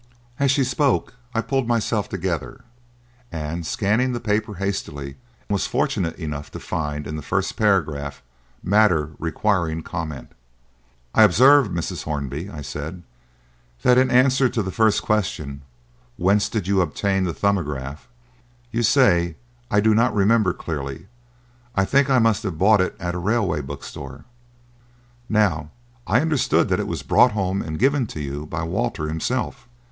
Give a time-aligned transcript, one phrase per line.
[0.39, 2.61] As she spoke, I pulled myself together,
[3.31, 8.23] and, scanning the paper hastily, was fortunate enough to find in the first paragraph
[8.63, 10.31] matter requiring comment.
[11.13, 12.05] "I observe, Mrs.
[12.05, 13.03] Hornby," I said,
[13.83, 15.61] "that in answer to the first question,
[16.17, 18.07] 'Whence did you obtain the "Thumbograph"?'
[18.71, 19.35] you say,
[19.69, 21.05] 'I do not remember clearly;
[21.75, 24.23] I think I must have bought it at a railway bookstall.'
[25.29, 25.69] Now
[26.07, 29.67] I understood that it was brought home and given to you by Walter himself."